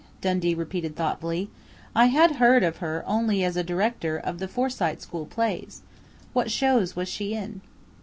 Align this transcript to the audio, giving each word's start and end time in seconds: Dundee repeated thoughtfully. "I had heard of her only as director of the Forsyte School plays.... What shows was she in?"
Dundee 0.19 0.55
repeated 0.55 0.95
thoughtfully. 0.95 1.51
"I 1.93 2.07
had 2.07 2.37
heard 2.37 2.63
of 2.63 2.77
her 2.77 3.03
only 3.05 3.43
as 3.43 3.53
director 3.63 4.17
of 4.17 4.39
the 4.39 4.47
Forsyte 4.47 4.99
School 4.99 5.27
plays.... 5.27 5.83
What 6.33 6.49
shows 6.49 6.95
was 6.95 7.07
she 7.07 7.35
in?" 7.35 7.61